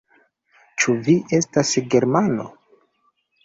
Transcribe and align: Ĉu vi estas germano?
Ĉu 0.83 0.95
vi 1.09 1.15
estas 1.41 1.77
germano? 1.95 2.51